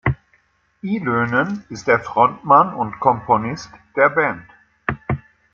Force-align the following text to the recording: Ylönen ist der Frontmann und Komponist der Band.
Ylönen 0.81 1.63
ist 1.69 1.85
der 1.85 1.99
Frontmann 1.99 2.73
und 2.73 2.99
Komponist 2.99 3.69
der 3.95 4.09
Band. 4.09 4.47